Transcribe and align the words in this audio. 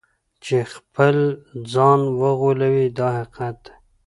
چې 0.43 0.57
خپل 0.73 1.17
ځان 1.73 1.99
وغولوي 2.21 2.87
دا 2.97 3.07
حقیقت 3.17 3.55
دی. 3.65 3.71